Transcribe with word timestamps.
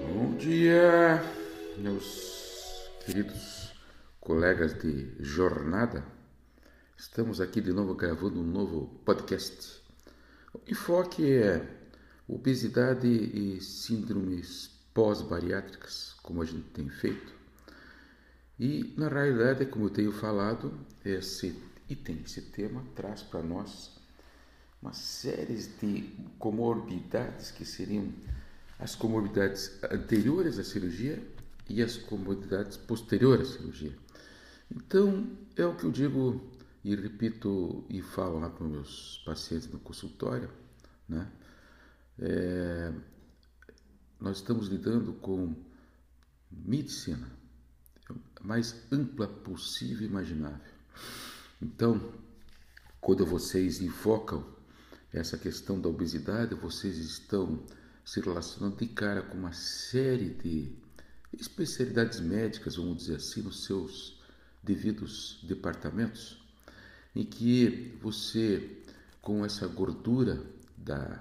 Bom 0.00 0.36
dia, 0.36 1.22
meus 1.78 2.90
queridos 3.04 3.72
colegas 4.20 4.74
de 4.78 5.10
jornada. 5.18 6.04
Estamos 6.96 7.40
aqui 7.40 7.62
de 7.62 7.72
novo 7.72 7.94
gravando 7.94 8.40
um 8.40 8.44
novo 8.44 9.00
podcast. 9.06 9.82
O 10.52 10.60
enfoque 10.70 11.32
é 11.32 11.66
obesidade 12.28 13.08
e 13.08 13.58
síndromes 13.62 14.68
pós-bariátricas, 14.92 16.14
como 16.22 16.42
a 16.42 16.44
gente 16.44 16.68
tem 16.70 16.90
feito. 16.90 17.32
E 18.60 18.94
na 18.98 19.08
realidade, 19.08 19.64
como 19.64 19.86
eu 19.86 19.90
tenho 19.90 20.12
falado, 20.12 20.78
esse 21.04 21.58
item, 21.88 22.20
esse 22.22 22.42
tema 22.42 22.84
traz 22.94 23.22
para 23.22 23.42
nós 23.42 23.96
uma 24.82 24.92
série 24.92 25.56
de 25.56 26.14
comorbidades 26.38 27.50
que 27.50 27.64
seriam 27.64 28.12
as 28.78 28.94
comorbidades 28.94 29.78
anteriores 29.90 30.58
à 30.58 30.64
cirurgia 30.64 31.22
e 31.68 31.82
as 31.82 31.96
comorbidades 31.96 32.76
posteriores 32.76 33.50
à 33.50 33.52
cirurgia. 33.58 33.96
Então, 34.70 35.26
é 35.56 35.64
o 35.64 35.76
que 35.76 35.84
eu 35.84 35.90
digo 35.90 36.50
e 36.84 36.94
repito 36.94 37.84
e 37.88 38.02
falo 38.02 38.38
lá 38.38 38.50
para 38.50 38.64
os 38.64 38.70
meus 38.70 39.22
pacientes 39.24 39.68
no 39.68 39.78
consultório, 39.78 40.50
né? 41.08 41.30
É, 42.18 42.92
nós 44.20 44.38
estamos 44.38 44.68
lidando 44.68 45.12
com 45.14 45.54
medicina 46.50 47.30
mais 48.40 48.74
ampla 48.92 49.26
possível 49.26 50.06
e 50.06 50.10
imaginável. 50.10 50.72
Então, 51.60 52.12
quando 53.00 53.26
vocês 53.26 53.80
invocam 53.80 54.46
essa 55.12 55.36
questão 55.36 55.80
da 55.80 55.88
obesidade, 55.88 56.54
vocês 56.54 56.96
estão 56.98 57.64
se 58.06 58.20
relacionando 58.20 58.76
de 58.76 58.86
cara 58.86 59.20
com 59.20 59.36
uma 59.36 59.52
série 59.52 60.30
de 60.30 60.72
especialidades 61.32 62.20
médicas, 62.20 62.76
vamos 62.76 62.98
dizer 62.98 63.16
assim, 63.16 63.42
nos 63.42 63.64
seus 63.64 64.22
devidos 64.62 65.40
departamentos, 65.42 66.40
em 67.16 67.24
que 67.24 67.98
você, 68.00 68.80
com 69.20 69.44
essa 69.44 69.66
gordura 69.66 70.40
da, 70.76 71.20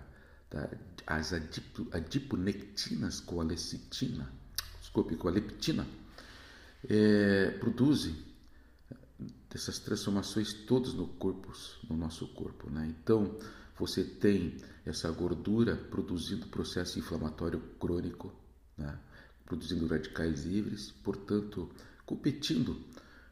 da 0.50 0.70
as 1.08 1.34
adipo, 1.34 1.88
adiponectinas 1.92 3.20
com 3.20 3.42
a 3.42 3.44
lecitina, 3.44 4.32
desculpe, 4.80 5.16
com 5.16 5.28
a 5.28 5.32
leptina, 5.32 5.88
é, 6.88 7.50
produzem 7.60 8.16
essas 9.54 9.80
transformações 9.80 10.54
todas 10.54 10.94
no 10.94 11.08
corpo, 11.08 11.52
no 11.90 11.96
nosso 11.96 12.28
corpo, 12.28 12.70
né? 12.70 12.94
Então, 13.00 13.38
você 13.78 14.04
tem 14.04 14.58
essa 14.86 15.10
gordura 15.12 15.76
produzindo 15.76 16.48
processo 16.48 17.00
inflamatório 17.00 17.60
crônico, 17.80 18.34
né? 18.78 18.98
produzindo 19.46 19.86
radicais 19.88 20.46
livres, 20.46 20.92
portanto, 21.04 21.70
competindo 22.06 22.82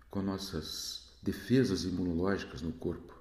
com 0.09 0.21
nossas 0.21 1.11
defesas 1.21 1.85
imunológicas 1.85 2.61
no 2.61 2.71
corpo. 2.73 3.13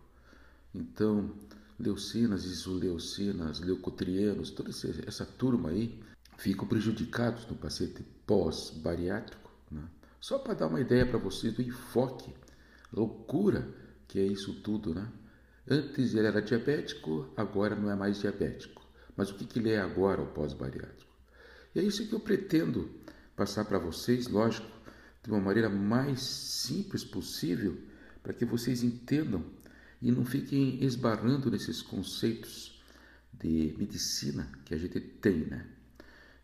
Então, 0.75 1.33
leucinas, 1.79 2.45
isoleucinas, 2.45 3.61
leucotrienos, 3.61 4.51
toda 4.51 4.71
essa 5.07 5.25
turma 5.25 5.71
aí 5.71 6.03
ficam 6.37 6.67
prejudicados 6.67 7.47
no 7.47 7.55
paciente 7.55 8.05
pós-bariátrico. 8.27 9.51
Né? 9.71 9.83
Só 10.21 10.39
para 10.39 10.55
dar 10.55 10.67
uma 10.67 10.81
ideia 10.81 11.07
para 11.07 11.19
vocês 11.19 11.55
do 11.55 11.63
enfoque, 11.63 12.33
loucura 12.93 13.69
que 14.09 14.19
é 14.19 14.27
isso 14.27 14.53
tudo, 14.61 14.95
né? 14.95 15.09
Antes 15.69 16.15
ele 16.15 16.27
era 16.27 16.43
diabético, 16.43 17.33
agora 17.37 17.77
não 17.77 17.91
é 17.91 17.95
mais 17.95 18.21
diabético. 18.21 18.83
Mas 19.17 19.31
o 19.31 19.35
que, 19.35 19.45
que 19.45 19.59
ele 19.59 19.71
é 19.71 19.81
agora, 19.81 20.23
o 20.23 20.27
pós-bariátrico? 20.27 21.13
E 21.75 21.81
é 21.81 21.83
isso 21.83 22.07
que 22.07 22.15
eu 22.15 22.21
pretendo 22.21 22.91
passar 23.37 23.65
para 23.65 23.79
vocês, 23.79 24.27
lógico, 24.27 24.67
de 25.23 25.31
uma 25.31 25.41
maneira 25.41 25.69
mais 25.69 26.21
simples 26.21 27.05
possível, 27.05 27.79
para 28.23 28.33
que 28.33 28.45
vocês 28.45 28.83
entendam 28.83 29.45
e 30.01 30.11
não 30.11 30.25
fiquem 30.25 30.83
esbarrando 30.83 31.51
nesses 31.51 31.81
conceitos 31.81 32.83
de 33.33 33.75
medicina 33.79 34.51
que 34.65 34.75
a 34.75 34.79
gente 34.79 35.01
tem, 35.01 35.47
né? 35.47 35.67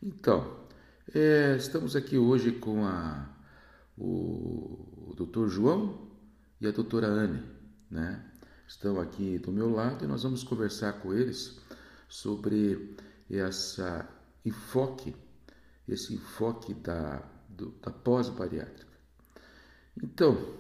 Então, 0.01 0.67
é, 1.13 1.57
estamos 1.57 1.97
aqui 1.97 2.17
hoje 2.17 2.53
com 2.53 2.85
a, 2.85 3.29
o, 3.97 5.11
o 5.11 5.15
Dr. 5.17 5.49
João 5.49 6.09
e 6.61 6.67
a 6.67 6.71
doutora 6.71 7.09
Anne, 7.09 7.43
né? 7.91 8.25
Estão 8.69 9.01
aqui 9.01 9.39
do 9.39 9.51
meu 9.51 9.71
lado 9.71 10.05
e 10.05 10.07
nós 10.07 10.23
vamos 10.23 10.45
conversar 10.45 11.01
com 11.01 11.15
eles 11.15 11.59
sobre 12.07 12.95
essa 13.31 14.07
enfoque, 14.45 15.17
esse 15.89 16.15
enfoque 16.15 16.75
da, 16.75 17.27
da 17.49 17.91
pós-bariátrica. 17.91 18.93
Então, 20.03 20.55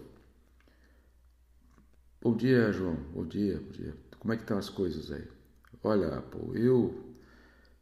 bom 2.20 2.34
dia, 2.34 2.72
João. 2.72 2.96
Bom 3.12 3.26
dia, 3.26 3.60
bom 3.60 3.72
dia. 3.72 3.94
Como 4.18 4.32
é 4.32 4.36
que 4.36 4.42
estão 4.42 4.56
as 4.58 4.70
coisas 4.70 5.12
aí? 5.12 5.28
Olha, 5.84 6.24
eu 6.54 7.14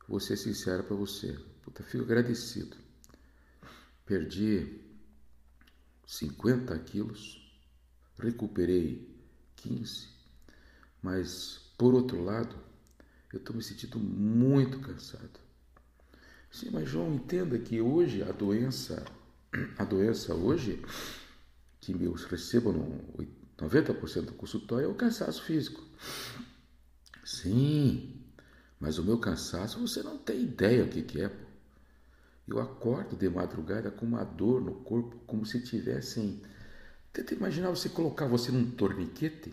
vou 0.09 0.19
ser 0.19 0.37
sincero 0.37 0.83
para 0.83 0.97
você. 0.97 1.39
Puta, 1.63 1.85
fico 1.85 2.03
agradecido. 2.03 2.77
Perdi 4.05 4.81
50 6.05 6.77
quilos, 6.81 7.61
recuperei 8.19 9.17
15 9.57 10.16
mas, 11.03 11.61
por 11.79 11.95
outro 11.95 12.23
lado, 12.23 12.57
eu 13.33 13.39
estou 13.39 13.55
me 13.55 13.62
sentindo 13.62 13.99
muito 13.99 14.81
cansado. 14.81 15.41
Sim, 16.51 16.71
mas 16.73 16.89
João, 16.89 17.15
entenda 17.15 17.59
que 17.59 17.81
hoje 17.81 18.23
a 18.23 18.33
doença, 18.33 19.05
a 19.77 19.84
doença 19.84 20.34
hoje, 20.34 20.83
que 21.81 21.93
eu 21.93 22.12
recebo 22.12 22.73
no 22.73 23.27
90% 23.59 24.23
do 24.23 24.33
consultório, 24.33 24.87
é 24.87 24.89
o 24.89 24.95
cansaço 24.95 25.43
físico. 25.43 25.83
Sim, 27.25 28.23
mas 28.78 28.99
o 28.99 29.05
meu 29.05 29.19
cansaço 29.19 29.81
você 29.81 30.03
não 30.03 30.17
tem 30.19 30.43
ideia 30.43 30.84
o 30.84 30.89
que, 30.89 31.03
que 31.03 31.21
é. 31.21 31.31
Eu 32.47 32.61
acordo 32.61 33.17
de 33.17 33.28
madrugada 33.28 33.91
com 33.91 34.07
uma 34.07 34.23
dor 34.23 34.61
no 34.61 34.77
corpo, 34.77 35.17
como 35.27 35.45
se 35.45 35.61
tivessem. 35.61 36.41
Tenta 37.13 37.34
imaginar 37.34 37.71
você 37.71 37.89
colocar 37.89 38.27
você 38.27 38.53
num 38.53 38.71
torniquete 38.71 39.53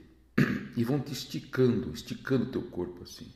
e 0.76 0.84
vão 0.84 1.00
te 1.00 1.14
esticando, 1.14 1.94
esticando 1.94 2.48
teu 2.48 2.62
corpo 2.64 3.04
assim. 3.04 3.32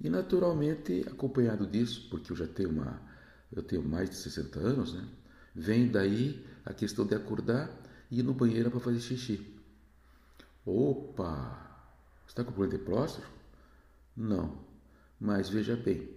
E 0.00 0.10
naturalmente, 0.10 1.04
acompanhado 1.08 1.66
disso, 1.66 2.08
porque 2.10 2.32
eu 2.32 2.36
já 2.36 2.46
tenho 2.46 2.70
uma, 2.70 3.00
eu 3.52 3.62
tenho 3.62 3.82
mais 3.82 4.10
de 4.10 4.16
60 4.16 4.58
anos, 4.58 4.92
né? 4.94 5.06
Vem 5.54 5.88
daí 5.88 6.44
a 6.64 6.74
questão 6.74 7.06
de 7.06 7.14
acordar 7.14 7.70
e 8.10 8.20
ir 8.20 8.22
no 8.22 8.34
banheiro 8.34 8.70
para 8.70 8.80
fazer 8.80 9.00
xixi. 9.00 9.54
Opa! 10.64 11.64
Está 12.28 12.44
com 12.44 12.52
problema 12.52 12.78
de 12.78 12.84
próstata? 12.84 13.26
Não. 14.14 14.58
Mas 15.18 15.48
veja 15.48 15.76
bem, 15.76 16.10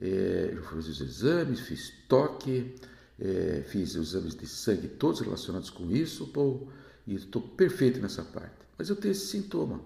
é, 0.00 0.52
eu 0.54 0.62
fiz 0.62 0.88
os 0.88 1.00
exames, 1.00 1.60
fiz 1.60 1.92
toque, 2.08 2.74
é, 3.18 3.62
fiz 3.66 3.94
os 3.94 4.14
exames 4.14 4.34
de 4.34 4.46
sangue 4.46 4.88
todos 4.88 5.20
relacionados 5.20 5.68
com 5.68 5.90
isso, 5.90 6.32
e 7.06 7.14
estou 7.14 7.42
perfeito 7.42 8.00
nessa 8.00 8.22
parte. 8.22 8.67
Mas 8.78 8.88
eu 8.88 8.96
tenho 8.96 9.12
esse 9.12 9.26
sintoma. 9.26 9.80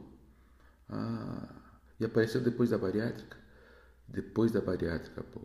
Ah, 0.89 1.49
e 1.99 2.05
apareceu 2.05 2.43
depois 2.43 2.71
da 2.71 2.77
bariátrica? 2.77 3.39
Depois 4.07 4.53
da 4.53 4.61
bariátrica, 4.61 5.23
pô. 5.23 5.41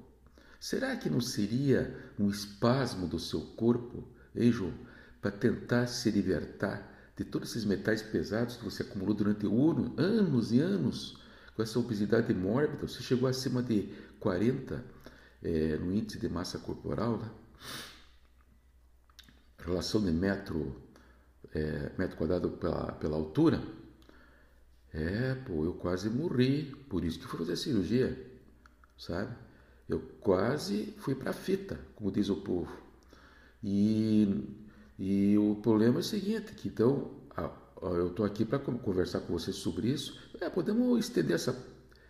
Será 0.60 0.96
que 0.98 1.10
não 1.10 1.22
seria 1.22 1.96
um 2.20 2.30
espasmo 2.30 3.08
do 3.08 3.18
seu 3.18 3.42
corpo, 3.56 4.04
hein, 4.36 4.52
João, 4.52 4.74
para 5.22 5.32
tentar 5.32 5.88
se 5.88 6.12
libertar 6.12 7.14
de 7.16 7.24
todos 7.24 7.52
esses 7.52 7.64
metais 7.64 8.02
pesados 8.02 8.58
que 8.58 8.66
você 8.66 8.84
acumulou 8.84 9.14
durante 9.14 9.46
anos 9.98 10.52
e 10.52 10.60
anos 10.60 11.18
com 11.56 11.62
essa 11.62 11.80
obesidade 11.80 12.34
mórbida? 12.34 12.88
Você 12.88 13.02
chegou 13.02 13.30
acima 13.30 13.64
de 13.64 13.94
40 14.20 14.84
é, 15.44 15.78
no 15.78 15.94
índice 15.94 16.20
de 16.20 16.28
massa 16.28 16.60
corporal, 16.60 17.18
né? 17.18 17.30
Relação 19.60 20.04
de 20.04 20.12
metro 20.12 20.82
é, 21.54 21.92
metro 21.98 22.18
quadrado 22.18 22.50
pela, 22.52 22.92
pela 22.94 23.16
altura. 23.16 23.62
É, 24.94 25.36
pô, 25.46 25.64
eu 25.64 25.74
quase 25.74 26.10
morri, 26.10 26.76
por 26.90 27.04
isso 27.04 27.20
que 27.20 27.28
fui 27.28 27.40
fazer 27.40 27.56
cirurgia, 27.56 28.18
sabe? 28.98 29.36
Eu 29.88 30.00
quase 30.20 30.94
fui 30.98 31.16
para 31.16 31.34
fita, 31.34 31.80
como 31.96 32.12
diz 32.12 32.30
o 32.30 32.38
povo. 32.38 32.72
E, 33.64 34.44
e 34.98 35.38
o 35.38 35.56
problema 35.62 35.98
é 35.98 36.00
o 36.00 36.04
seguinte, 36.04 36.54
que 36.54 36.68
então 36.68 37.12
a, 37.36 37.52
eu 37.82 38.08
estou 38.08 38.26
aqui 38.26 38.44
para 38.44 38.60
conversar 38.60 39.22
com 39.22 39.34
vocês 39.34 39.56
sobre 39.56 39.90
isso. 39.90 40.18
É, 40.40 40.50
podemos 40.50 41.00
estender 41.00 41.36
essa, 41.36 41.56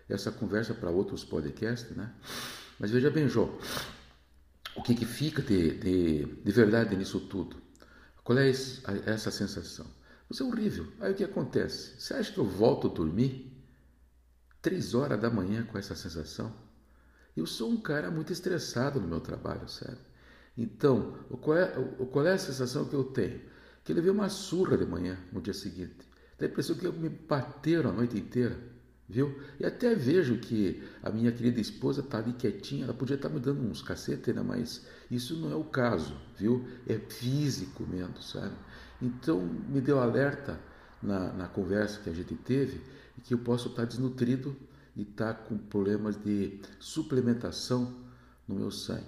essa 0.08 0.32
conversa 0.32 0.74
para 0.74 0.90
outros 0.90 1.24
podcasts, 1.24 1.96
né? 1.96 2.14
Mas 2.80 2.92
veja 2.92 3.10
bem, 3.10 3.28
João, 3.28 3.58
o 4.76 4.82
que, 4.84 4.94
que 4.94 5.06
fica 5.06 5.42
de, 5.42 5.72
de, 5.72 6.26
de 6.26 6.52
verdade 6.52 6.96
nisso 6.96 7.20
tudo? 7.20 7.67
Qual 8.28 8.38
é 8.38 8.50
essa 8.50 9.32
sensação? 9.32 9.86
Isso 10.30 10.44
é 10.44 10.46
horrível. 10.46 10.86
Aí 11.00 11.14
o 11.14 11.16
que 11.16 11.24
acontece? 11.24 11.98
Você 11.98 12.14
acha 12.14 12.34
que 12.34 12.38
eu 12.38 12.44
volto 12.44 12.88
a 12.88 12.94
dormir 12.94 13.58
três 14.62 14.94
horas 14.94 15.18
da 15.22 15.30
manhã 15.30 15.64
com 15.64 15.78
essa 15.78 15.96
sensação? 15.96 16.54
Eu 17.38 17.46
sou 17.46 17.72
um 17.72 17.80
cara 17.80 18.12
muito 18.12 18.34
estressado 18.34 19.00
no 19.00 19.08
meu 19.08 19.22
trabalho, 19.22 19.70
sabe? 19.70 20.00
Então, 20.58 21.14
qual 21.40 21.58
é, 21.58 21.68
qual 22.12 22.28
é 22.28 22.34
a 22.34 22.38
sensação 22.38 22.84
que 22.84 22.96
eu 22.96 23.06
tenho? 23.06 23.40
Que 23.86 23.94
ele 23.94 24.02
veio 24.02 24.14
uma 24.14 24.28
surra 24.28 24.78
de 24.78 24.86
manhã, 24.86 25.18
no 25.32 25.40
dia 25.40 25.54
seguinte. 25.54 26.06
Dá 26.38 26.48
a 26.48 26.50
impressão 26.50 26.76
que 26.76 26.86
me 26.86 27.08
bateram 27.08 27.92
a 27.92 27.94
noite 27.94 28.18
inteira, 28.18 28.60
viu? 29.08 29.40
E 29.60 29.66
até 29.66 29.96
vejo 29.96 30.38
que 30.38 30.84
a 31.02 31.10
minha 31.10 31.32
querida 31.32 31.60
esposa 31.60 32.02
está 32.02 32.18
ali 32.18 32.34
quietinha, 32.34 32.84
ela 32.84 32.94
podia 32.94 33.16
estar 33.16 33.30
tá 33.30 33.34
me 33.36 33.40
dando 33.40 33.62
uns 33.62 33.82
cacetes, 33.82 34.34
né? 34.36 34.42
mas 34.42 34.86
isso 35.10 35.38
não 35.38 35.52
é 35.52 35.56
o 35.56 35.64
caso, 35.64 36.16
viu? 36.38 36.66
É 36.86 36.98
físico 36.98 37.86
mesmo, 37.86 38.22
sabe? 38.22 38.56
Então, 39.02 39.42
me 39.42 39.80
deu 39.80 40.00
alerta 40.00 40.60
na, 41.02 41.32
na 41.34 41.48
conversa 41.48 42.02
que 42.02 42.10
a 42.10 42.14
gente 42.14 42.36
teve 42.36 42.82
que 43.24 43.34
eu 43.34 43.40
posso 43.40 43.70
estar 43.70 43.82
tá 43.82 43.88
desnutrido 43.88 44.56
e 44.96 45.02
estar 45.02 45.34
tá 45.34 45.44
com 45.44 45.58
problemas 45.58 46.16
de 46.22 46.62
suplementação 46.80 48.06
no 48.48 48.56
meu 48.56 48.72
sangue. 48.72 49.06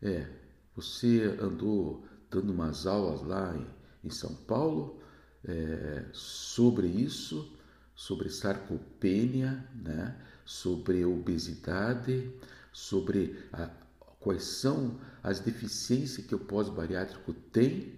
É, 0.00 0.28
você 0.74 1.36
andou 1.40 2.04
dando 2.30 2.52
umas 2.52 2.86
aulas 2.86 3.22
lá 3.22 3.56
em, 3.56 3.66
em 4.08 4.10
São 4.10 4.34
Paulo 4.34 5.00
é, 5.44 6.06
sobre 6.12 6.86
isso, 6.86 7.56
sobre 8.02 8.28
sarcopenia, 8.30 9.64
né? 9.76 10.16
sobre 10.44 11.04
obesidade, 11.04 12.32
sobre 12.72 13.38
a, 13.52 13.70
quais 14.18 14.42
são 14.42 14.98
as 15.22 15.38
deficiências 15.38 16.26
que 16.26 16.34
o 16.34 16.38
pós-bariátrico 16.40 17.32
tem. 17.32 17.92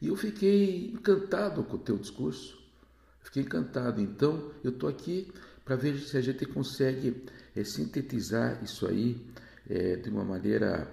E 0.00 0.08
eu 0.08 0.16
fiquei 0.16 0.90
encantado 0.90 1.62
com 1.62 1.76
o 1.76 1.78
teu 1.78 1.98
discurso. 1.98 2.58
Fiquei 3.22 3.42
encantado. 3.42 4.00
Então, 4.00 4.50
eu 4.64 4.70
estou 4.70 4.88
aqui 4.88 5.30
para 5.62 5.76
ver 5.76 5.98
se 5.98 6.16
a 6.16 6.22
gente 6.22 6.46
consegue 6.46 7.22
é, 7.54 7.62
sintetizar 7.62 8.64
isso 8.64 8.86
aí 8.86 9.30
é, 9.68 9.96
de 9.96 10.08
uma 10.08 10.24
maneira 10.24 10.90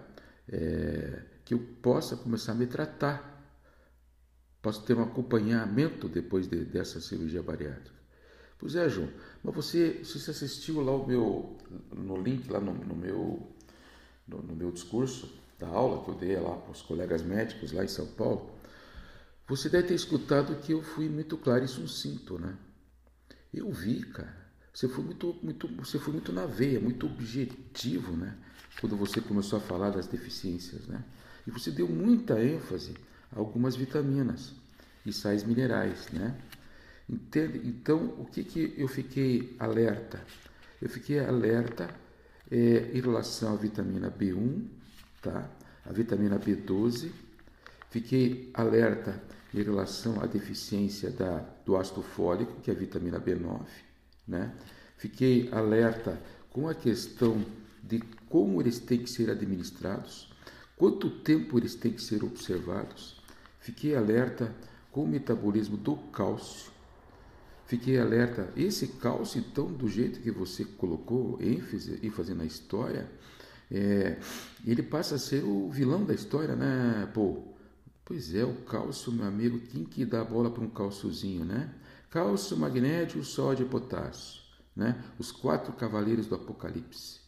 é, 0.50 1.22
que 1.46 1.54
eu 1.54 1.60
possa 1.82 2.18
começar 2.18 2.52
a 2.52 2.56
me 2.56 2.68
tratar. 2.68 3.34
Posso 4.62 4.84
ter 4.84 4.94
um 4.94 5.04
acompanhamento 5.04 6.10
depois 6.10 6.50
de, 6.50 6.66
dessa 6.66 7.00
cirurgia 7.00 7.42
bariátrica. 7.42 7.96
Pois 8.60 8.76
é, 8.76 8.90
João, 8.90 9.10
mas 9.44 9.54
você, 9.54 10.02
você 10.04 10.32
assistiu 10.32 10.82
lá 10.82 10.92
o 10.92 11.06
meu, 11.06 11.58
no 11.96 12.20
link, 12.20 12.50
lá 12.50 12.60
no, 12.60 12.74
no 12.74 12.96
meu, 12.96 13.48
no, 14.28 14.42
no, 14.42 14.56
meu 14.56 14.72
discurso 14.72 15.32
da 15.60 15.68
aula 15.68 16.04
que 16.04 16.10
eu 16.10 16.16
dei 16.16 16.36
lá 16.40 16.56
para 16.56 16.72
os 16.72 16.82
colegas 16.82 17.22
médicos 17.22 17.72
lá 17.72 17.84
em 17.84 17.88
São 17.88 18.08
Paulo, 18.08 18.50
você 19.48 19.70
deve 19.70 19.90
ter 19.90 19.94
escutado 19.94 20.56
que 20.56 20.72
eu 20.72 20.82
fui 20.82 21.08
muito 21.08 21.38
claro, 21.38 21.64
isso 21.64 21.82
um 21.82 21.88
sinto, 21.88 22.38
né? 22.40 22.58
Eu 23.54 23.72
vi, 23.72 24.02
cara. 24.04 24.48
Você 24.74 24.88
foi 24.88 25.04
muito, 25.04 25.36
muito, 25.42 25.68
você 25.76 25.98
foi 25.98 26.14
muito 26.14 26.34
na 26.34 26.46
veia, 26.46 26.80
muito 26.80 27.06
objetivo, 27.06 28.16
né? 28.16 28.38
Quando 28.80 28.96
você 28.98 29.22
começou 29.22 29.58
a 29.58 29.62
falar 29.62 29.92
das 29.92 30.06
deficiências, 30.08 30.86
né? 30.88 31.04
E 31.48 31.52
você 31.52 31.72
deu 31.72 31.88
muita 31.88 32.44
ênfase 32.44 32.94
a 33.32 33.40
algumas 33.40 33.76
vitaminas 33.76 34.54
e 35.06 35.14
sais 35.14 35.44
minerais, 35.44 36.12
né? 36.12 36.38
Entende? 37.10 37.62
Então, 37.66 38.16
o 38.20 38.26
que 38.26 38.44
que 38.44 38.74
eu 38.78 38.88
fiquei 38.88 39.56
alerta? 39.60 40.22
Eu 40.82 40.90
fiquei 40.90 41.20
alerta 41.20 41.90
é, 42.52 42.92
em 42.94 43.00
relação 43.00 43.54
à 43.54 43.56
vitamina 43.56 44.12
B1, 44.12 44.66
tá? 45.22 45.50
A 45.86 45.92
vitamina 45.92 46.38
B12. 46.38 47.12
Fiquei 47.90 48.52
alerta 48.54 49.22
em 49.54 49.62
relação 49.62 50.22
à 50.22 50.26
deficiência 50.26 51.10
da, 51.10 51.40
do 51.66 51.78
ácido 51.78 52.02
fólico, 52.04 52.60
que 52.62 52.70
é 52.70 52.74
a 52.74 52.78
vitamina 52.78 53.20
B9 53.20 53.66
né? 54.28 54.54
Fiquei 54.98 55.50
alerta 55.52 56.22
com 56.52 56.68
a 56.68 56.74
questão 56.74 57.44
de 57.82 58.00
como 58.30 58.62
eles 58.62 58.80
têm 58.80 59.00
que 59.00 59.10
ser 59.10 59.30
administrados, 59.30 60.30
quanto 60.76 61.10
tempo 61.10 61.58
eles 61.58 61.76
têm 61.76 61.94
que 61.94 62.02
ser 62.02 62.24
observados. 62.24 63.22
Fiquei 63.60 63.96
alerta 63.96 64.54
com 64.92 65.04
o 65.04 65.08
metabolismo 65.08 65.78
do 65.78 65.96
cálcio. 65.96 66.72
Fiquei 67.68 68.00
alerta, 68.00 68.52
esse 68.56 68.88
cálcio, 68.88 69.40
então, 69.40 69.68
do 69.68 69.88
jeito 69.88 70.20
que 70.22 70.32
você 70.32 70.66
colocou 70.66 71.38
ênfase, 71.42 72.00
ênfase 72.02 72.34
na 72.34 72.46
história, 72.46 73.10
é, 73.70 74.18
ele 74.66 74.82
passa 74.82 75.16
a 75.16 75.20
ser 75.20 75.44
o 75.44 75.70
vilão 75.70 76.04
da 76.06 76.14
história, 76.14 76.56
né, 76.56 77.10
pô? 77.14 77.44
Pois 78.06 78.34
é, 78.34 78.44
o 78.44 78.54
cálcio, 78.62 79.12
meu 79.12 79.26
amigo, 79.26 79.60
quem 79.60 79.84
que 79.84 80.06
dá 80.06 80.24
bola 80.24 80.50
para 80.50 80.64
um 80.64 80.70
cálciozinho, 80.70 81.44
né? 81.44 81.74
cálcio, 82.10 82.58
magnésio, 82.58 83.24
sódio 83.24 83.66
e 83.66 83.70
potássio, 83.70 84.42
né? 84.76 85.04
Os 85.20 85.32
quatro 85.32 85.74
cavaleiros 85.74 86.26
do 86.26 86.36
Apocalipse. 86.36 87.20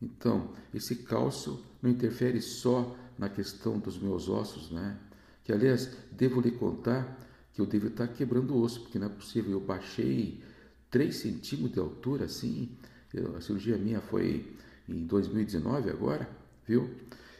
Então, 0.00 0.52
esse 0.72 0.96
cálcio 0.96 1.60
não 1.82 1.90
interfere 1.90 2.40
só 2.40 2.96
na 3.18 3.28
questão 3.28 3.78
dos 3.78 3.98
meus 3.98 4.28
ossos, 4.28 4.70
né? 4.70 4.96
Que 5.44 5.52
aliás, 5.52 5.96
devo 6.10 6.40
lhe 6.40 6.50
contar 6.50 7.18
que 7.60 7.76
eu 7.76 7.80
devo 7.80 7.88
estar 7.88 8.08
quebrando 8.08 8.54
o 8.54 8.62
osso, 8.62 8.80
porque 8.80 8.98
não 8.98 9.06
é 9.06 9.10
possível. 9.10 9.52
Eu 9.52 9.60
baixei 9.60 10.40
3 10.90 11.14
centímetros 11.14 11.72
de 11.72 11.80
altura, 11.80 12.24
assim. 12.24 12.70
Eu, 13.12 13.36
a 13.36 13.40
cirurgia 13.40 13.76
minha 13.76 14.00
foi 14.00 14.46
em 14.88 15.06
2019 15.06 15.90
agora, 15.90 16.28
viu? 16.66 16.90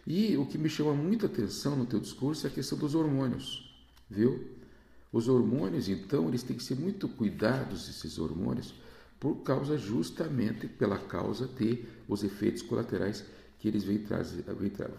E 0.06 0.36
o 0.36 0.46
que 0.46 0.58
me 0.58 0.68
chama 0.68 0.92
muita 0.92 1.26
atenção 1.26 1.76
no 1.76 1.86
teu 1.86 2.00
discurso 2.00 2.46
é 2.46 2.50
a 2.50 2.52
questão 2.52 2.76
dos 2.76 2.94
hormônios, 2.94 3.86
viu? 4.08 4.44
Os 5.12 5.28
hormônios, 5.28 5.88
então, 5.88 6.28
eles 6.28 6.42
têm 6.42 6.56
que 6.56 6.62
ser 6.62 6.76
muito 6.76 7.08
cuidados, 7.08 7.88
esses 7.88 8.18
hormônios, 8.18 8.74
por 9.18 9.36
causa 9.42 9.76
justamente 9.76 10.66
pela 10.66 10.98
causa 10.98 11.46
de 11.46 11.84
os 12.08 12.22
efeitos 12.22 12.62
colaterais 12.62 13.24
que 13.58 13.68
eles 13.68 13.84
vêm 13.84 13.98
trazer, 13.98 14.42
vêm, 14.54 14.70
tra 14.70 14.90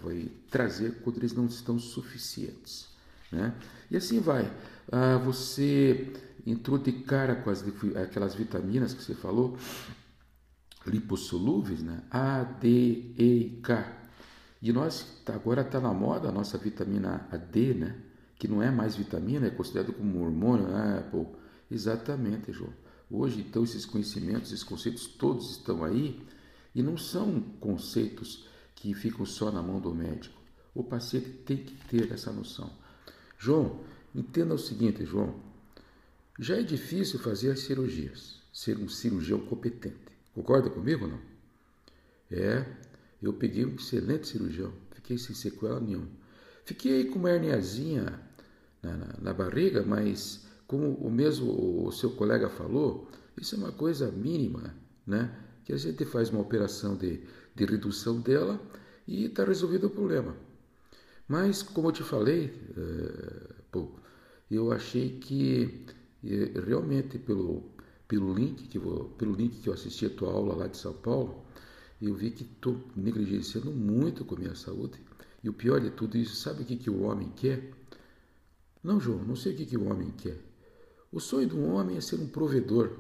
trazer 0.50 1.02
quando 1.02 1.18
eles 1.18 1.34
não 1.34 1.46
estão 1.46 1.80
suficientes. 1.80 2.91
Né? 3.32 3.54
E 3.90 3.98
assim 3.98 4.20
vai. 4.20 4.52
Ah, 4.92 5.18
você 5.18 6.12
entrou 6.46 6.78
de 6.78 6.92
cara 6.92 7.36
com 7.36 7.50
as, 7.50 7.64
aquelas 8.02 8.36
vitaminas 8.36 8.94
que 8.94 9.04
você 9.04 9.14
falou, 9.14 9.58
lipossolúveis, 10.86 11.82
né? 11.82 12.04
A, 12.10 12.44
D, 12.44 13.14
E 13.18 13.60
K. 13.64 14.00
E 14.62 14.72
nós, 14.72 15.22
agora 15.28 15.62
está 15.62 15.80
na 15.80 15.94
moda 15.94 16.30
a 16.30 16.32
nossa 16.32 16.58
vitamina 16.58 17.28
D, 17.52 17.74
né? 17.74 17.96
que 18.42 18.48
não 18.48 18.60
é 18.60 18.72
mais 18.72 18.96
vitamina, 18.96 19.46
é 19.46 19.52
considerado 19.52 19.94
como 19.94 20.18
um 20.18 20.24
hormônio. 20.24 20.66
Ah, 20.76 21.08
pô, 21.12 21.28
exatamente, 21.70 22.52
João. 22.52 22.74
Hoje, 23.08 23.42
então, 23.42 23.64
esses 23.64 23.86
conhecimentos, 23.86 24.52
esses 24.52 24.64
conceitos 24.64 25.06
todos 25.06 25.52
estão 25.52 25.84
aí 25.84 26.20
e 26.74 26.82
não 26.82 26.98
são 26.98 27.40
conceitos 27.60 28.48
que 28.74 28.96
ficam 28.96 29.28
só 29.28 29.52
na 29.52 29.62
mão 29.62 29.80
do 29.80 29.94
médico. 29.94 30.42
O 30.74 30.84
paciente 30.84 31.30
tem 31.46 31.58
que 31.58 31.76
ter 31.88 32.12
essa 32.12 32.32
noção. 32.32 32.72
João, 33.42 33.80
entenda 34.14 34.54
o 34.54 34.60
seguinte, 34.60 35.04
João. 35.04 35.34
Já 36.40 36.58
é 36.58 36.62
difícil 36.62 37.18
fazer 37.18 37.50
as 37.50 37.62
cirurgias, 37.62 38.40
ser 38.54 38.78
um 38.78 38.88
cirurgião 38.88 39.40
competente. 39.40 39.98
Concorda 40.32 40.70
comigo 40.70 41.06
ou 41.06 41.12
não? 41.12 41.20
É, 42.30 42.64
eu 43.20 43.34
peguei 43.34 43.66
um 43.66 43.74
excelente 43.74 44.28
cirurgião, 44.28 44.72
fiquei 44.92 45.18
sem 45.18 45.34
sequela 45.34 45.80
nenhuma. 45.80 46.08
Fiquei 46.66 47.06
com 47.06 47.18
uma 47.18 47.32
herniazinha 47.32 48.22
na, 48.84 48.96
na, 48.96 49.18
na 49.20 49.34
barriga, 49.34 49.82
mas 49.82 50.46
como 50.68 50.94
o 50.94 51.10
mesmo 51.10 51.88
o 51.88 51.92
seu 51.92 52.12
colega 52.12 52.48
falou, 52.48 53.10
isso 53.36 53.56
é 53.56 53.58
uma 53.58 53.72
coisa 53.72 54.12
mínima, 54.12 54.76
né? 55.06 55.36
Que 55.66 55.74
a 55.74 55.78
gente 55.78 56.06
faz 56.06 56.30
uma 56.30 56.42
operação 56.42 56.96
de, 56.96 57.24
de 57.56 57.66
redução 57.66 58.22
dela 58.22 58.62
e 59.08 59.26
está 59.26 59.44
resolvido 59.44 59.88
o 59.88 59.90
problema. 59.90 60.36
Mas, 61.32 61.64
como 61.64 61.88
eu 61.88 61.92
te 61.94 62.04
falei, 62.04 62.54
é, 62.76 63.54
pô, 63.72 63.90
eu 64.50 64.70
achei 64.70 65.18
que 65.18 65.86
é, 66.26 66.60
realmente 66.60 67.18
pelo, 67.18 67.72
pelo, 68.06 68.34
link 68.34 68.68
que 68.68 68.78
vou, 68.78 69.06
pelo 69.12 69.34
link 69.34 69.62
que 69.62 69.70
eu 69.70 69.74
assisti 69.74 70.08
a 70.08 70.10
tua 70.10 70.30
aula 70.30 70.54
lá 70.54 70.68
de 70.68 70.76
São 70.76 70.94
Paulo, 70.94 71.46
eu 72.02 72.14
vi 72.14 72.32
que 72.32 72.44
estou 72.44 72.84
negligenciando 72.98 73.72
muito 73.72 74.26
com 74.26 74.36
a 74.36 74.40
minha 74.40 74.56
saúde. 74.56 75.00
E 75.42 75.48
o 75.48 75.54
pior 75.54 75.80
de 75.80 75.92
tudo 75.92 76.18
isso, 76.18 76.36
sabe 76.36 76.64
o 76.64 76.66
que, 76.66 76.76
que 76.76 76.90
o 76.90 77.04
homem 77.04 77.32
quer? 77.34 77.72
Não, 78.84 79.00
João, 79.00 79.24
não 79.24 79.38
sei 79.38 79.54
o 79.54 79.56
que, 79.56 79.66
que 79.66 79.78
o 79.78 79.90
homem 79.90 80.12
quer. 80.12 80.38
O 81.14 81.22
sonho 81.22 81.48
do 81.48 81.62
homem 81.64 81.96
é 81.96 82.02
ser 82.02 82.18
um 82.18 82.28
provedor, 82.28 82.92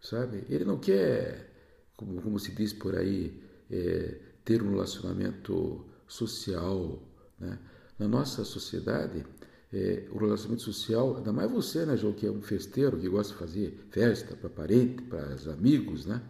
sabe? 0.00 0.44
Ele 0.48 0.64
não 0.64 0.80
quer, 0.80 1.52
como, 1.96 2.20
como 2.20 2.36
se 2.40 2.50
diz 2.50 2.72
por 2.72 2.96
aí, 2.96 3.40
é, 3.70 4.18
ter 4.44 4.60
um 4.60 4.70
relacionamento 4.70 5.86
social, 6.06 7.02
né? 7.38 7.58
Na 7.98 8.06
nossa 8.06 8.44
sociedade, 8.44 9.24
é, 9.72 10.06
o 10.10 10.18
relacionamento 10.18 10.62
social, 10.62 11.16
ainda 11.16 11.32
mais 11.32 11.50
você, 11.50 11.84
né, 11.86 11.96
João, 11.96 12.12
que 12.12 12.26
é 12.26 12.30
um 12.30 12.42
festeiro, 12.42 12.98
que 12.98 13.08
gosta 13.08 13.32
de 13.32 13.38
fazer 13.38 13.86
festa 13.90 14.36
para 14.36 14.50
parente, 14.50 15.02
para 15.02 15.34
os 15.34 15.48
amigos, 15.48 16.06
né? 16.06 16.22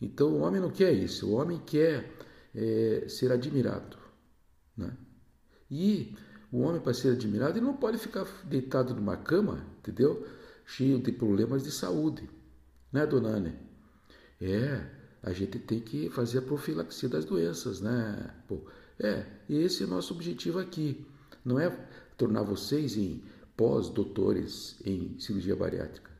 Então 0.00 0.28
o 0.32 0.40
homem 0.40 0.60
não 0.60 0.70
quer 0.70 0.92
isso, 0.92 1.28
o 1.28 1.32
homem 1.32 1.58
quer 1.58 2.10
é, 2.54 3.04
ser 3.08 3.30
admirado, 3.30 3.96
né? 4.76 4.96
E 5.70 6.16
o 6.50 6.60
homem, 6.60 6.80
para 6.80 6.92
ser 6.92 7.10
admirado, 7.10 7.58
ele 7.58 7.66
não 7.66 7.76
pode 7.76 7.98
ficar 7.98 8.26
deitado 8.44 8.94
numa 8.94 9.16
cama, 9.16 9.64
entendeu? 9.78 10.26
Cheio 10.66 11.00
de 11.00 11.12
problemas 11.12 11.62
de 11.62 11.70
saúde. 11.70 12.28
Né, 12.92 13.06
dona 13.06 13.28
Anne? 13.28 13.54
É, 14.40 14.84
a 15.22 15.32
gente 15.32 15.58
tem 15.60 15.80
que 15.80 16.10
fazer 16.10 16.38
a 16.38 16.42
profilaxia 16.42 17.08
das 17.08 17.24
doenças, 17.24 17.80
né? 17.80 18.34
Pô, 18.48 18.66
é, 19.02 19.24
esse 19.48 19.82
é 19.82 19.86
o 19.86 19.90
nosso 19.90 20.12
objetivo 20.14 20.58
aqui. 20.58 21.06
Não 21.44 21.58
é 21.58 21.70
tornar 22.16 22.42
vocês 22.42 22.96
em 22.96 23.24
pós-doutores 23.56 24.76
em 24.84 25.18
cirurgia 25.18 25.56
bariátrica. 25.56 26.10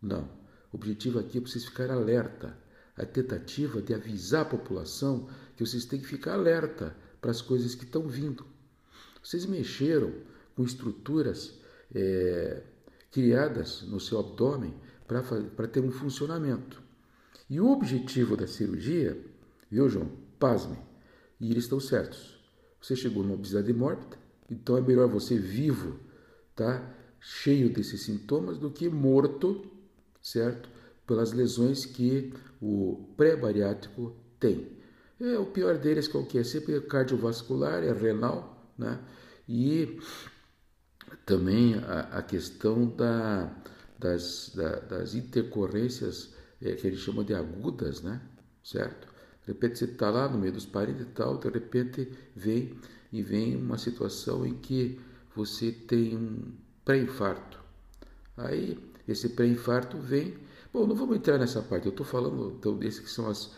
Não. 0.00 0.22
O 0.72 0.76
objetivo 0.76 1.18
aqui 1.18 1.38
é 1.38 1.40
vocês 1.40 1.64
ficarem 1.64 1.94
alerta. 1.94 2.56
A 2.96 3.04
tentativa 3.04 3.82
de 3.82 3.94
avisar 3.94 4.42
a 4.42 4.48
população 4.48 5.28
que 5.56 5.64
vocês 5.64 5.84
têm 5.84 6.00
que 6.00 6.06
ficar 6.06 6.34
alerta 6.34 6.96
para 7.20 7.30
as 7.30 7.42
coisas 7.42 7.74
que 7.74 7.84
estão 7.84 8.06
vindo. 8.06 8.46
Vocês 9.22 9.44
mexeram 9.44 10.12
com 10.54 10.64
estruturas 10.64 11.58
é, 11.94 12.62
criadas 13.10 13.82
no 13.82 13.98
seu 13.98 14.18
abdômen 14.20 14.74
para 15.06 15.68
ter 15.68 15.80
um 15.80 15.90
funcionamento. 15.90 16.82
E 17.50 17.60
o 17.60 17.70
objetivo 17.70 18.36
da 18.36 18.46
cirurgia, 18.46 19.18
viu, 19.70 19.88
João? 19.88 20.10
Pasme. 20.38 20.87
E 21.40 21.50
eles 21.50 21.64
estão 21.64 21.80
certos. 21.80 22.38
Você 22.80 22.94
chegou 22.96 23.22
numa 23.22 23.34
obesidade 23.34 23.72
mórbida, 23.72 24.16
então 24.50 24.76
é 24.76 24.80
melhor 24.80 25.08
você 25.08 25.36
vivo, 25.36 25.98
tá? 26.54 26.94
Cheio 27.20 27.72
desses 27.72 28.02
sintomas 28.02 28.58
do 28.58 28.70
que 28.70 28.88
morto, 28.88 29.66
certo? 30.22 30.68
Pelas 31.06 31.32
lesões 31.32 31.84
que 31.84 32.32
o 32.60 33.12
pré-bariátrico 33.16 34.16
tem. 34.38 34.78
É, 35.20 35.36
o 35.38 35.46
pior 35.46 35.76
deles 35.78 36.06
qual 36.06 36.24
que 36.24 36.38
é? 36.38 36.44
Sempre 36.44 36.76
é 36.76 36.80
cardiovascular, 36.80 37.82
é 37.82 37.92
renal, 37.92 38.72
né? 38.78 39.00
E 39.48 39.98
também 41.26 41.74
a, 41.74 42.00
a 42.18 42.22
questão 42.22 42.86
da, 42.86 43.52
das, 43.98 44.52
da, 44.54 44.76
das 44.80 45.14
intercorrências 45.14 46.34
é, 46.60 46.72
que 46.74 46.90
gente 46.90 47.00
chama 47.00 47.24
de 47.24 47.34
agudas, 47.34 48.02
né? 48.02 48.20
Certo? 48.62 49.08
De 49.48 49.54
repente 49.54 49.78
você 49.78 49.86
está 49.86 50.10
lá 50.10 50.28
no 50.28 50.38
meio 50.38 50.52
dos 50.52 50.66
parentes 50.66 51.00
e 51.00 51.06
tal, 51.06 51.38
de 51.38 51.48
repente 51.48 52.12
vem 52.36 52.74
e 53.10 53.22
vem 53.22 53.56
uma 53.56 53.78
situação 53.78 54.44
em 54.44 54.52
que 54.52 55.00
você 55.34 55.72
tem 55.72 56.14
um 56.14 56.52
pré-infarto. 56.84 57.58
Aí 58.36 58.78
esse 59.08 59.30
pré-infarto 59.30 59.96
vem. 59.96 60.36
Bom, 60.70 60.86
não 60.86 60.94
vamos 60.94 61.16
entrar 61.16 61.38
nessa 61.38 61.62
parte, 61.62 61.86
eu 61.86 61.92
estou 61.92 62.04
falando 62.04 62.56
então 62.58 62.76
desses 62.76 63.00
que 63.00 63.08
são 63.08 63.26
as, 63.26 63.50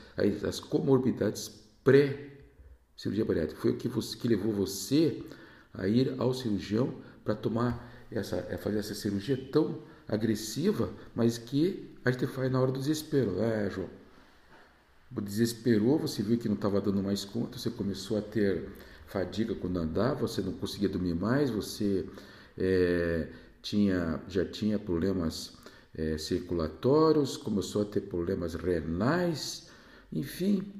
as 0.46 0.60
comorbidades 0.60 1.50
pré-cirurgia 1.82 3.24
bariátrica. 3.24 3.60
Foi 3.60 3.72
o 3.72 3.76
que, 3.76 3.88
você, 3.88 4.16
que 4.16 4.28
levou 4.28 4.52
você 4.52 5.24
a 5.74 5.88
ir 5.88 6.14
ao 6.18 6.32
cirurgião 6.32 6.94
para 7.24 7.34
tomar 7.34 8.06
essa, 8.12 8.36
é, 8.48 8.56
fazer 8.56 8.78
essa 8.78 8.94
cirurgia 8.94 9.36
tão 9.50 9.82
agressiva, 10.06 10.88
mas 11.16 11.36
que 11.36 11.92
a 12.04 12.12
gente 12.12 12.28
faz 12.28 12.48
na 12.48 12.60
hora 12.60 12.70
do 12.70 12.78
desespero. 12.78 13.40
É, 13.40 13.68
João. 13.68 13.99
Desesperou, 15.10 15.98
você 15.98 16.22
viu 16.22 16.38
que 16.38 16.48
não 16.48 16.54
estava 16.54 16.80
dando 16.80 17.02
mais 17.02 17.24
conta, 17.24 17.58
você 17.58 17.68
começou 17.68 18.16
a 18.16 18.22
ter 18.22 18.68
fadiga 19.06 19.56
quando 19.56 19.76
andava, 19.78 20.28
você 20.28 20.40
não 20.40 20.52
conseguia 20.52 20.88
dormir 20.88 21.14
mais, 21.14 21.50
você 21.50 22.06
é, 22.56 23.28
tinha, 23.60 24.20
já 24.28 24.44
tinha 24.44 24.78
problemas 24.78 25.58
é, 25.94 26.16
circulatórios, 26.16 27.36
começou 27.36 27.82
a 27.82 27.84
ter 27.84 28.02
problemas 28.02 28.54
renais, 28.54 29.68
enfim, 30.12 30.72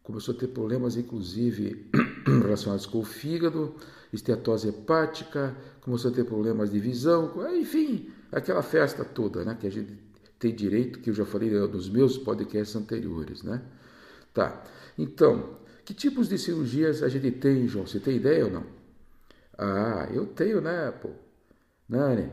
começou 0.00 0.32
a 0.32 0.38
ter 0.38 0.46
problemas 0.46 0.96
inclusive 0.96 1.90
relacionados 2.24 2.86
com 2.86 3.00
o 3.00 3.04
fígado, 3.04 3.74
esteatose 4.12 4.68
hepática, 4.68 5.56
começou 5.80 6.12
a 6.12 6.14
ter 6.14 6.24
problemas 6.24 6.70
de 6.70 6.78
visão, 6.78 7.32
enfim, 7.56 8.12
aquela 8.30 8.62
festa 8.62 9.04
toda, 9.04 9.44
né, 9.44 9.56
que 9.58 9.66
a 9.66 9.70
gente 9.70 10.05
tem 10.38 10.54
direito, 10.54 11.00
que 11.00 11.10
eu 11.10 11.14
já 11.14 11.24
falei 11.24 11.50
nos 11.50 11.88
meus 11.88 12.18
podcasts 12.18 12.76
anteriores, 12.76 13.42
né? 13.42 13.62
Tá. 14.34 14.62
Então, 14.98 15.58
que 15.84 15.94
tipos 15.94 16.28
de 16.28 16.38
cirurgias 16.38 17.02
a 17.02 17.08
gente 17.08 17.30
tem, 17.30 17.66
João? 17.66 17.86
Você 17.86 18.00
tem 18.00 18.16
ideia 18.16 18.44
ou 18.44 18.50
não? 18.50 18.66
Ah, 19.56 20.08
eu 20.12 20.26
tenho, 20.26 20.60
né, 20.60 20.90
pô? 20.90 21.10
Nani, 21.88 22.30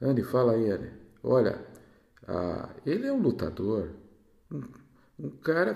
Anne, 0.00 0.22
fala 0.22 0.52
aí, 0.52 0.70
Anne. 0.70 0.90
Olha, 1.22 1.66
ah, 2.26 2.70
ele 2.84 3.06
é 3.06 3.12
um 3.12 3.20
lutador. 3.20 3.90
Um, 4.50 4.62
um 5.18 5.30
cara 5.30 5.74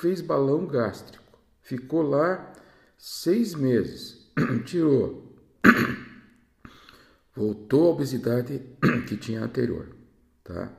fez 0.00 0.20
balão 0.20 0.66
gástrico. 0.66 1.24
Ficou 1.62 2.02
lá 2.02 2.52
seis 2.96 3.54
meses. 3.54 4.30
Tirou. 4.66 5.36
Voltou 7.34 7.88
à 7.88 7.90
obesidade 7.92 8.62
que 9.06 9.16
tinha 9.16 9.42
anterior, 9.42 9.94
tá? 10.42 10.72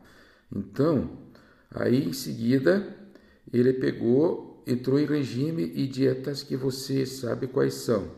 Então, 0.55 1.17
aí 1.71 2.07
em 2.07 2.13
seguida, 2.13 2.95
ele 3.51 3.73
pegou 3.73 4.49
entrou 4.71 4.99
em 4.99 5.05
regime 5.05 5.63
e 5.63 5.87
dietas 5.87 6.43
que 6.43 6.55
você 6.55 7.05
sabe 7.05 7.47
quais 7.47 7.73
são. 7.73 8.11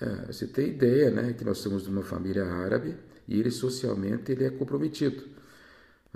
É, 0.00 0.32
você 0.32 0.46
tem 0.46 0.68
ideia, 0.68 1.10
né, 1.10 1.32
que 1.32 1.44
nós 1.44 1.58
somos 1.58 1.84
de 1.84 1.90
uma 1.90 2.02
família 2.02 2.44
árabe 2.44 2.96
e 3.28 3.38
ele 3.38 3.50
socialmente 3.50 4.32
ele 4.32 4.44
é 4.44 4.50
comprometido. 4.50 5.22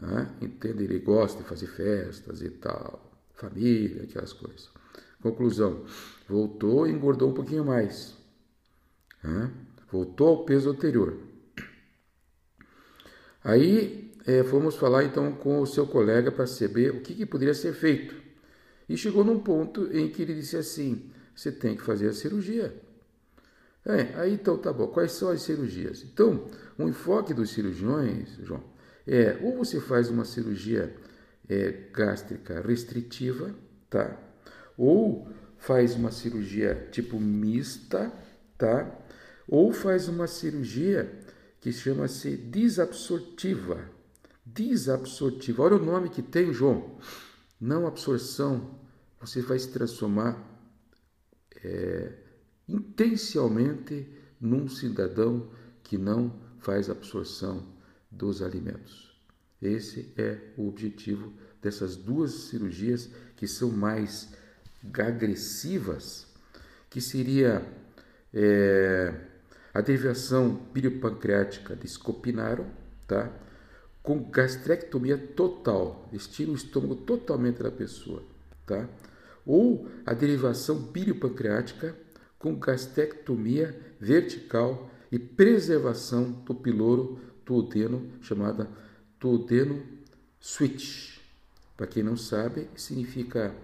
Né? 0.00 0.30
Entende? 0.40 0.84
Ele 0.84 0.98
gosta 0.98 1.42
de 1.42 1.48
fazer 1.48 1.68
festas 1.68 2.42
e 2.42 2.50
tal, 2.50 3.20
família, 3.34 4.02
aquelas 4.02 4.32
coisas. 4.32 4.68
Conclusão: 5.22 5.84
voltou 6.28 6.87
e 6.87 6.92
engordou 6.92 7.30
um 7.30 7.34
pouquinho 7.34 7.64
mais. 7.64 8.16
Né? 9.22 9.52
Voltou 9.90 10.28
ao 10.28 10.44
peso 10.44 10.70
anterior. 10.70 11.16
Aí 13.42 14.07
é, 14.28 14.44
fomos 14.44 14.76
falar 14.76 15.04
então 15.04 15.32
com 15.32 15.58
o 15.58 15.66
seu 15.66 15.87
colega 15.87 16.30
para 16.30 16.47
saber 16.47 16.90
o 16.90 17.00
que, 17.00 17.14
que 17.14 17.25
poderia 17.25 17.54
ser 17.54 17.73
feito. 17.73 18.14
E 18.87 18.94
chegou 18.94 19.25
num 19.25 19.40
ponto 19.40 19.88
em 19.90 20.06
que 20.11 20.20
ele 20.20 20.35
disse 20.35 20.54
assim: 20.54 21.11
você 21.35 21.50
tem 21.50 21.75
que 21.75 21.82
fazer 21.82 22.11
a 22.11 22.12
cirurgia. 22.12 22.76
É, 23.87 24.20
aí 24.20 24.35
então 24.35 24.58
tá 24.58 24.70
bom. 24.70 24.87
Quais 24.88 25.12
são 25.12 25.30
as 25.30 25.40
cirurgias? 25.40 26.02
Então, 26.02 26.44
o 26.76 26.85
um 26.85 26.88
enfoque 26.90 27.32
dos 27.32 27.49
cirurgiões, 27.50 28.37
João, 28.42 28.62
é 29.06 29.38
ou 29.40 29.56
você 29.56 29.80
faz 29.80 30.11
uma 30.11 30.26
cirurgia 30.26 30.94
é, 31.49 31.85
gástrica 31.90 32.61
restritiva, 32.61 33.54
tá? 33.88 34.14
Ou 34.76 35.26
faz 35.56 35.94
uma 35.94 36.12
cirurgia 36.12 36.87
tipo 36.92 37.18
mista, 37.18 38.12
tá? 38.58 38.94
Ou 39.49 39.73
faz 39.73 40.06
uma 40.06 40.26
cirurgia 40.26 41.11
que 41.62 41.73
chama-se 41.73 42.37
desabsortiva. 42.37 43.97
Desabsortiva. 44.54 45.62
Olha 45.62 45.76
o 45.76 45.84
nome 45.84 46.08
que 46.08 46.22
tem, 46.22 46.52
João. 46.52 46.98
Não 47.60 47.86
absorção, 47.86 48.78
você 49.20 49.42
vai 49.42 49.58
se 49.58 49.68
transformar 49.68 50.42
é, 51.62 52.12
intencionalmente 52.68 54.08
num 54.40 54.68
cidadão 54.68 55.50
que 55.82 55.98
não 55.98 56.32
faz 56.60 56.88
absorção 56.88 57.66
dos 58.10 58.42
alimentos. 58.42 59.08
Esse 59.60 60.12
é 60.16 60.38
o 60.56 60.68
objetivo 60.68 61.32
dessas 61.60 61.96
duas 61.96 62.32
cirurgias 62.32 63.10
que 63.36 63.46
são 63.46 63.70
mais 63.70 64.32
agressivas, 64.94 66.26
que 66.88 67.00
seria 67.00 67.66
é, 68.32 69.14
a 69.74 69.80
derivação 69.80 70.54
piropancreática 70.72 71.74
de 71.74 71.88
Scopinaro, 71.88 72.66
tá? 73.06 73.32
Com 74.08 74.22
gastrectomia 74.30 75.18
total, 75.18 76.08
estira 76.14 76.50
o 76.50 76.54
estômago 76.54 76.96
totalmente 76.96 77.62
da 77.62 77.70
pessoa, 77.70 78.22
tá? 78.64 78.88
Ou 79.44 79.86
a 80.06 80.14
derivação 80.14 80.76
biliopancreática 80.78 81.94
com 82.38 82.58
gastrectomia 82.58 83.78
vertical 84.00 84.90
e 85.12 85.18
preservação 85.18 86.32
do 86.32 86.54
piloro 86.54 87.20
duodeno, 87.44 88.10
chamada 88.22 88.70
duodeno 89.20 89.82
switch. 90.40 91.18
Para 91.76 91.86
quem 91.86 92.02
não 92.02 92.16
sabe, 92.16 92.66
significa 92.76 93.54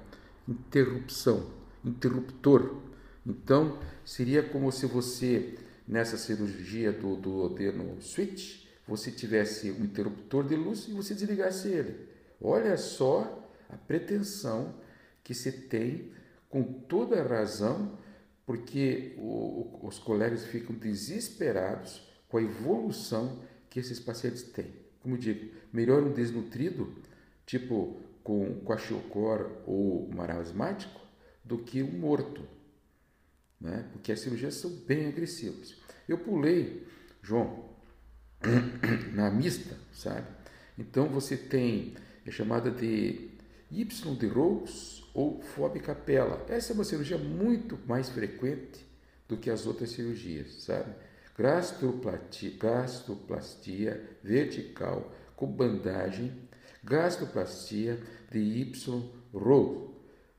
interrupção, 0.47 1.49
interruptor. 1.83 2.83
Então, 3.25 3.79
seria 4.05 4.43
como 4.43 4.71
se 4.71 4.85
você, 4.85 5.55
nessa 5.89 6.19
cirurgia 6.19 6.93
do 6.93 7.17
duodeno 7.17 7.97
switch, 8.03 8.63
você 8.87 9.11
tivesse 9.11 9.71
um 9.71 9.85
interruptor 9.85 10.47
de 10.47 10.57
luz 10.57 10.87
e 10.89 10.93
você 10.93 11.15
desligasse 11.15 11.69
ele. 11.69 12.09
Olha 12.41 12.77
só 12.77 13.51
a 13.69 13.77
pretensão 13.77 14.75
que 15.23 15.35
se 15.35 15.51
tem, 15.51 16.13
com 16.49 16.63
toda 16.63 17.23
razão, 17.23 17.99
porque 18.47 19.15
o, 19.17 19.81
os 19.83 19.99
colegas 19.99 20.45
ficam 20.45 20.77
desesperados 20.77 22.07
com 22.29 22.37
a 22.37 22.43
evolução 22.43 23.43
que 23.71 23.81
esses 23.81 23.99
pacientes 23.99 24.43
têm. 24.43 24.73
Como 25.01 25.19
digo, 25.19 25.51
melhor 25.73 26.03
um 26.03 26.13
desnutrido, 26.13 26.95
tipo 27.47 28.01
com 28.23 28.61
quaxiocor 28.65 29.51
ou 29.67 30.09
marasmático, 30.15 31.01
do 31.45 31.59
que 31.59 31.83
um 31.83 31.93
morto, 31.93 32.43
né? 33.61 33.87
porque 33.93 34.11
as 34.11 34.21
cirurgias 34.21 34.55
são 34.55 34.71
bem 34.71 35.09
agressivas. 35.09 35.77
Eu 36.09 36.19
pulei, 36.19 36.87
João, 37.23 37.69
na 39.15 39.31
mista, 39.31 39.77
sabe? 39.93 40.27
Então 40.79 41.09
você 41.09 41.37
tem 41.37 41.95
é 42.27 42.31
chamada 42.31 42.71
de 42.71 43.31
Y 43.71 44.15
de 44.17 44.27
Rose 44.27 45.05
ou 45.13 45.41
FOB 45.41 45.81
capela. 45.81 46.45
Essa 46.49 46.73
é 46.73 46.75
uma 46.75 46.85
cirurgia 46.85 47.19
muito 47.19 47.79
mais 47.87 48.09
frequente 48.09 48.85
do 49.29 49.37
que 49.37 49.51
as 49.51 49.67
outras 49.67 49.91
cirurgias, 49.91 50.63
sabe? 50.63 50.95
Gastroplastia, 51.37 52.53
gastroplastia 52.59 54.19
vertical 54.23 55.13
com 55.37 55.47
bandagem, 55.47 56.33
gastroplastia 56.83 58.01
de 58.31 58.39
Y 58.39 59.03
Rose, 59.33 59.91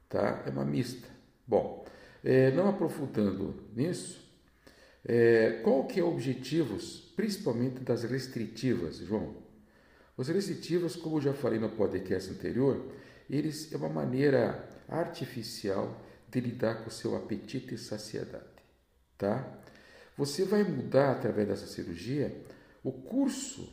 tá? 0.09 0.43
É 0.45 0.49
uma 0.49 0.65
mista. 0.65 1.07
Bom, 1.47 1.85
é, 2.23 2.49
não 2.51 2.69
aprofundando 2.69 3.63
nisso, 3.75 4.24
é, 5.05 5.61
qual 5.63 5.85
que 5.85 5.99
é 5.99 6.03
o 6.03 6.09
objetivo, 6.09 6.77
principalmente 7.15 7.79
das 7.79 8.03
restritivas, 8.03 8.97
João? 8.97 9.35
Os 10.17 10.27
restritivas, 10.27 10.95
como 10.95 11.17
eu 11.17 11.21
já 11.21 11.33
falei 11.33 11.59
no 11.59 11.69
podcast 11.69 12.31
anterior, 12.31 12.91
eles 13.29 13.71
é 13.71 13.77
uma 13.77 13.89
maneira 13.89 14.67
artificial 14.87 16.01
de 16.29 16.39
lidar 16.39 16.83
com 16.83 16.89
o 16.89 16.91
seu 16.91 17.15
apetite 17.15 17.75
e 17.75 17.77
saciedade, 17.77 18.45
tá? 19.17 19.61
Você 20.17 20.45
vai 20.45 20.63
mudar 20.63 21.11
através 21.11 21.47
dessa 21.47 21.67
cirurgia 21.67 22.35
o 22.83 22.91
curso 22.91 23.67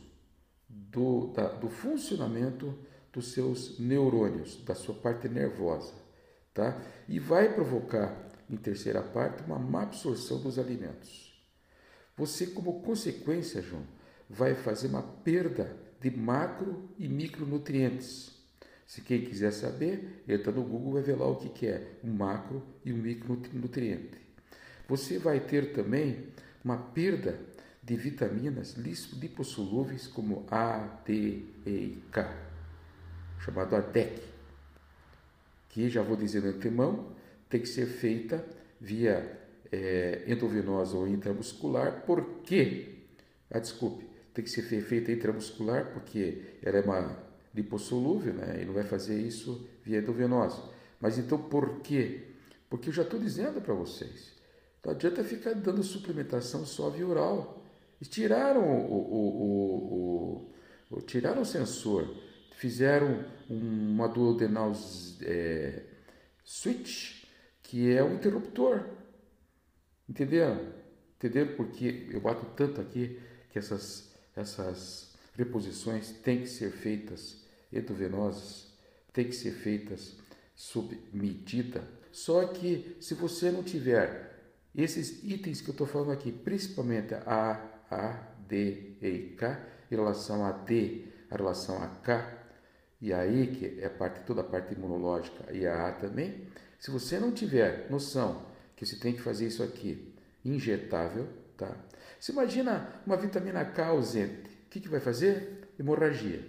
do, 0.67 1.27
da, 1.27 1.47
do 1.47 1.69
funcionamento 1.69 2.77
dos 3.11 3.31
seus 3.31 3.79
neurônios, 3.79 4.63
da 4.65 4.75
sua 4.75 4.95
parte 4.95 5.29
nervosa, 5.29 5.93
tá? 6.53 6.81
E 7.07 7.19
vai 7.19 7.53
provocar, 7.53 8.31
em 8.53 8.57
terceira 8.57 9.01
parte, 9.01 9.43
uma 9.43 9.57
má 9.57 9.83
absorção 9.83 10.39
dos 10.39 10.59
alimentos. 10.59 11.33
Você, 12.15 12.47
como 12.47 12.81
consequência, 12.81 13.61
João, 13.61 13.83
vai 14.29 14.53
fazer 14.53 14.87
uma 14.87 15.01
perda 15.01 15.75
de 15.99 16.11
macro 16.11 16.89
e 16.97 17.07
micronutrientes. 17.07 18.31
Se 18.85 19.01
quem 19.01 19.25
quiser 19.25 19.51
saber, 19.51 20.23
entra 20.27 20.51
no 20.51 20.63
Google 20.63 20.91
e 20.91 20.93
vai 20.93 21.01
ver 21.01 21.15
lá 21.19 21.27
o 21.27 21.37
que, 21.37 21.65
é 21.65 21.97
um 22.03 22.13
macro 22.13 22.61
e 22.85 22.93
um 22.93 22.97
micronutriente. 22.97 24.21
Você 24.87 25.17
vai 25.17 25.39
ter 25.39 25.73
também 25.73 26.27
uma 26.63 26.77
perda 26.77 27.39
de 27.81 27.95
vitaminas 27.95 28.75
lipossolúveis 28.75 30.07
como 30.07 30.45
A, 30.51 31.01
D, 31.05 31.43
E 31.65 31.69
e 31.69 32.03
K, 32.11 32.31
chamado 33.39 33.75
ADEC, 33.75 34.21
que 35.69 35.89
já 35.89 36.03
vou 36.03 36.15
dizer 36.15 36.43
no 36.43 36.49
antemão, 36.49 37.13
tem 37.53 37.61
que 37.61 37.69
ser 37.69 37.85
feita 37.85 38.43
via 38.81 39.39
é, 39.71 40.23
endovenosa 40.25 40.97
ou 40.97 41.07
intramuscular, 41.07 42.01
porque, 42.03 42.95
ah, 43.51 43.59
desculpe, 43.59 44.09
tem 44.33 44.43
que 44.43 44.49
ser 44.49 44.63
feita 44.81 45.11
intramuscular, 45.11 45.93
porque 45.93 46.41
ela 46.63 46.79
é 46.79 46.81
uma 46.81 47.15
lipossolúvel, 47.53 48.33
né? 48.33 48.63
E 48.63 48.65
não 48.65 48.73
vai 48.73 48.83
fazer 48.83 49.21
isso 49.21 49.69
via 49.83 49.99
endovenosa. 49.99 50.63
Mas 50.99 51.19
então 51.19 51.37
por 51.37 51.81
quê? 51.81 52.23
Porque 52.67 52.89
eu 52.89 52.93
já 52.93 53.03
estou 53.03 53.19
dizendo 53.19 53.61
para 53.61 53.75
vocês, 53.75 54.33
não 54.83 54.91
adianta 54.91 55.23
ficar 55.23 55.53
dando 55.53 55.83
suplementação 55.83 56.65
só 56.65 56.89
via 56.89 57.05
oral. 57.05 57.63
E 58.01 58.05
tiraram 58.05 58.63
o, 58.63 58.95
o, 58.95 60.49
o, 60.89 60.97
o 60.97 61.01
tiraram 61.01 61.43
o 61.43 61.45
sensor, 61.45 62.11
fizeram 62.55 63.23
uma 63.47 64.07
duodenal 64.07 64.73
é, 65.21 65.83
switch, 66.43 67.12
que 67.73 67.91
é 67.91 68.03
um 68.03 68.13
interruptor. 68.13 68.83
Entenderam? 70.07 70.73
Entenderam 71.15 71.55
porque 71.55 72.07
eu 72.11 72.21
bato 72.21 72.45
tanto 72.55 72.79
aqui 72.79 73.19
que 73.49 73.57
essas, 73.57 74.13
essas 74.35 75.15
reposições 75.35 76.11
têm 76.11 76.41
que 76.41 76.47
ser 76.47 76.69
feitas 76.69 77.43
endovenosas, 77.71 78.71
têm 79.11 79.25
que 79.25 79.33
ser 79.33 79.53
feitas 79.53 80.15
sob 80.55 80.95
medida. 81.11 81.83
Só 82.11 82.45
que 82.45 82.95
se 82.99 83.15
você 83.15 83.49
não 83.49 83.63
tiver 83.63 84.53
esses 84.75 85.23
itens 85.23 85.59
que 85.59 85.69
eu 85.69 85.71
estou 85.71 85.87
falando 85.87 86.11
aqui, 86.11 86.31
principalmente 86.31 87.15
a 87.15 87.59
A, 87.89 88.35
D, 88.47 88.97
E 89.01 89.35
K, 89.35 89.67
em 89.89 89.95
relação 89.95 90.45
a 90.45 90.51
D, 90.51 91.05
a 91.27 91.35
relação 91.35 91.81
a 91.81 91.87
K 91.87 92.37
e 93.01 93.11
a 93.11 93.25
I, 93.25 93.47
que 93.47 93.81
é 93.81 93.89
parte, 93.89 94.23
toda 94.27 94.41
a 94.41 94.43
parte 94.43 94.75
imunológica, 94.75 95.51
e 95.51 95.65
a 95.65 95.87
A 95.87 95.91
também, 95.93 96.53
se 96.83 96.91
você 96.91 97.17
não 97.17 97.31
tiver 97.31 97.89
noção 97.89 98.45
que 98.75 98.85
você 98.85 98.97
tem 98.97 99.13
que 99.13 99.21
fazer 99.21 99.47
isso 99.47 99.63
aqui 99.63 100.13
injetável, 100.43 101.29
tá? 101.55 101.73
Você 102.19 102.33
imagina 102.33 103.01
uma 103.07 103.15
vitamina 103.15 103.63
K 103.63 103.85
ausente, 103.87 104.49
o 104.65 104.69
que, 104.69 104.81
que 104.81 104.89
vai 104.89 104.99
fazer? 104.99 105.69
Hemorragia, 105.79 106.45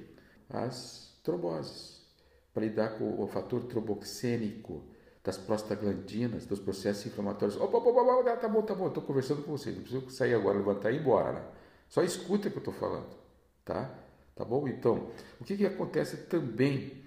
as 0.51 1.17
tromboses, 1.23 2.05
para 2.53 2.65
lidar 2.65 2.99
com 2.99 3.23
o 3.23 3.29
fator 3.29 3.63
tromboxênico 3.67 4.85
das 5.23 5.39
prostaglandinas, 5.39 6.47
dos 6.47 6.59
processos 6.59 7.07
inflamatórios. 7.07 7.57
Opa, 7.57 7.79
opa, 7.79 7.91
opa, 7.91 8.37
tá 8.37 8.49
bom, 8.49 8.63
tá 8.63 8.75
bom, 8.75 8.89
estou 8.89 9.05
conversando 9.05 9.45
com 9.45 9.57
você, 9.57 9.71
não 9.71 9.83
preciso 9.83 10.11
sair 10.11 10.35
agora, 10.35 10.59
levantar 10.59 10.91
e 10.91 10.97
ir 10.97 11.01
embora, 11.01 11.33
né? 11.33 11.45
Só 11.89 12.03
escuta 12.03 12.49
o 12.49 12.51
que 12.51 12.57
eu 12.57 12.59
estou 12.59 12.75
falando, 12.75 13.17
tá? 13.65 13.89
Tá 14.35 14.45
bom? 14.45 14.67
Então, 14.67 15.11
o 15.41 15.45
que, 15.45 15.57
que 15.57 15.65
acontece 15.65 16.27
também, 16.27 17.04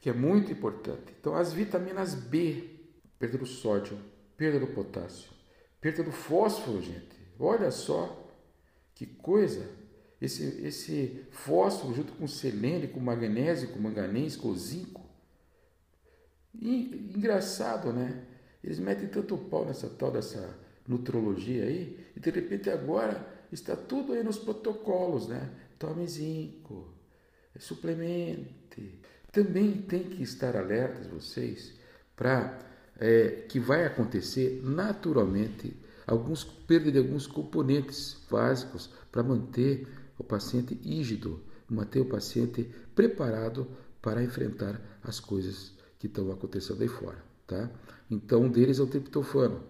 que 0.00 0.08
é 0.08 0.12
muito 0.12 0.50
importante? 0.50 1.14
Então, 1.18 1.34
as 1.34 1.52
vitaminas 1.52 2.14
B, 2.14 2.70
perda 3.18 3.38
do 3.38 3.46
sódio, 3.46 3.98
perda 4.36 4.58
do 4.58 4.68
potássio, 4.68 5.30
perda 5.80 6.02
do 6.02 6.12
fósforo, 6.12 6.80
gente. 6.80 7.20
Olha 7.38 7.70
só 7.70 8.28
que 8.94 9.06
coisa. 9.06 9.66
Esse, 10.20 10.66
esse 10.66 11.24
fósforo 11.30 11.94
junto 11.94 12.12
com 12.12 12.26
selênio, 12.26 12.90
com 12.90 13.00
magnésio, 13.00 13.68
com 13.68 13.78
manganês, 13.78 14.36
com 14.36 14.54
zinco. 14.54 15.08
E, 16.54 17.12
engraçado, 17.16 17.92
né? 17.92 18.26
Eles 18.62 18.78
metem 18.78 19.08
tanto 19.08 19.36
pau 19.38 19.64
nessa 19.64 19.88
tal 19.88 20.10
dessa 20.10 20.58
nutrologia 20.86 21.64
aí, 21.64 22.04
e 22.16 22.20
de 22.20 22.30
repente 22.30 22.68
agora 22.68 23.26
está 23.52 23.76
tudo 23.76 24.12
aí 24.12 24.22
nos 24.22 24.38
protocolos, 24.38 25.28
né? 25.28 25.50
Tome 25.78 26.06
zinco, 26.06 26.92
suplemente. 27.58 29.00
Também 29.32 29.82
tem 29.82 30.04
que 30.04 30.22
estar 30.22 30.56
alertas 30.56 31.06
vocês 31.06 31.74
para 32.16 32.58
é, 32.98 33.46
que 33.48 33.58
vai 33.58 33.84
acontecer 33.86 34.60
naturalmente 34.62 35.76
alguns 36.06 36.42
perda 36.44 36.90
de 36.90 36.98
alguns 36.98 37.26
componentes 37.26 38.16
básicos 38.30 38.90
para 39.10 39.22
manter 39.22 39.86
o 40.18 40.24
paciente 40.24 40.74
rígido, 40.74 41.42
manter 41.68 42.00
o 42.00 42.04
paciente 42.04 42.68
preparado 42.94 43.66
para 44.02 44.22
enfrentar 44.22 44.80
as 45.02 45.20
coisas 45.20 45.72
que 45.98 46.06
estão 46.06 46.30
acontecendo 46.32 46.82
aí 46.82 46.88
fora, 46.88 47.22
tá? 47.46 47.70
Então, 48.10 48.42
um 48.42 48.50
deles 48.50 48.78
é 48.78 48.82
o 48.82 48.86
triptofano. 48.86 49.62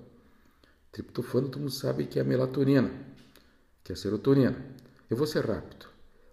Triptofano, 0.91 1.49
todo 1.49 1.61
mundo 1.61 1.71
sabe 1.71 2.07
que 2.07 2.19
é 2.19 2.23
a 2.23 2.25
melatonina, 2.25 2.91
que 3.85 3.93
é 3.93 3.95
a 3.95 3.97
serotonina. 3.97 4.57
Eu 5.09 5.17
vou 5.17 5.27
ser 5.27 5.45
rápido. 5.45 5.87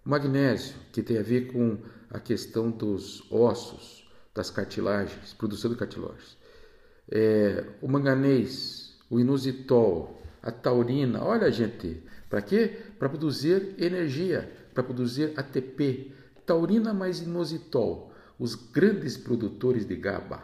O 0.04 0.08
magnésio, 0.08 0.74
que 0.92 1.02
tem 1.02 1.18
a 1.18 1.22
ver 1.22 1.52
com 1.52 1.78
a 2.10 2.18
questão 2.18 2.70
dos 2.70 3.30
ossos, 3.30 4.08
das 4.34 4.50
cartilagens, 4.50 5.34
produção 5.34 5.70
de 5.70 5.76
cartilagens 5.76 6.38
é, 7.10 7.64
o 7.80 7.88
manganês, 7.88 8.96
o 9.08 9.18
inositol, 9.18 10.20
a 10.42 10.50
taurina. 10.50 11.24
Olha, 11.24 11.50
gente, 11.50 12.02
para 12.28 12.42
quê? 12.42 12.76
Para 12.98 13.08
produzir 13.08 13.74
energia, 13.78 14.50
para 14.74 14.82
produzir 14.82 15.32
ATP. 15.36 16.12
Taurina 16.44 16.94
mais 16.94 17.20
inositol, 17.20 18.12
os 18.38 18.54
grandes 18.54 19.16
produtores 19.16 19.86
de 19.86 19.96
GABA, 19.96 20.42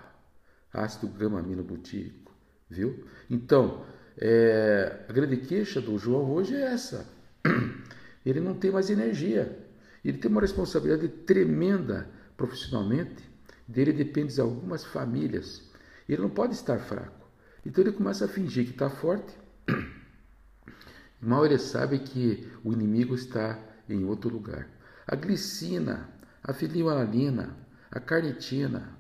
ácido 0.73 1.09
gama-aminobutírico, 1.09 2.31
viu? 2.69 3.05
Então, 3.31 3.87
é, 4.19 5.05
a 5.09 5.13
grande 5.13 5.39
queixa 5.39 5.81
do 5.81 5.99
João 5.99 6.31
hoje 6.31 6.55
é 6.55 6.63
essa. 6.63 7.09
Ele 8.25 8.41
não 8.41 8.55
tem 8.55 8.71
mais 8.71 8.91
energia. 8.91 9.64
Ele 10.05 10.19
tem 10.19 10.31
uma 10.31 10.41
responsabilidade 10.41 11.09
tremenda 11.09 12.11
profissionalmente. 12.37 13.23
Dele 13.67 13.93
depende 13.93 14.35
de 14.35 14.41
algumas 14.41 14.85
famílias 14.85 15.63
ele 16.09 16.23
não 16.23 16.31
pode 16.31 16.55
estar 16.55 16.79
fraco. 16.79 17.29
Então 17.65 17.83
ele 17.83 17.93
começa 17.93 18.27
a 18.27 18.29
fingir 18.29 18.65
que 18.67 18.73
está 18.73 18.91
forte. 18.91 19.35
Mal 21.21 21.47
ele 21.47 21.59
sabe 21.59 21.99
que 22.01 22.47
o 22.63 22.73
inimigo 22.73 23.15
está 23.15 23.59
em 23.89 24.05
outro 24.05 24.29
lugar. 24.31 24.69
A 25.07 25.17
glicina, 25.17 26.11
a 26.43 26.53
fenilalanina, 26.53 27.57
a 27.91 28.01
carnitina, 28.01 28.99